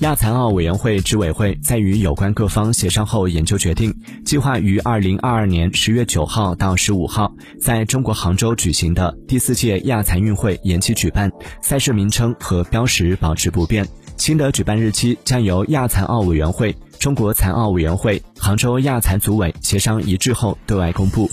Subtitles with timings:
[0.00, 7.30] 亚残奥委员会执委会在与有关各方协商后研究决定计划于二零二二年十月九号到十五号
[7.60, 13.86] 在中国杭州举行的第四届亚残运会延期举办赛事名称和标识保持不变。
[14.16, 21.28] 新的举办日期将由亚残奥委员会中国残奥委员会杭州亚残组委协商一致后对外公布。